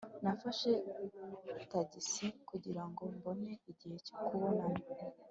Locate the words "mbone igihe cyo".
3.15-4.15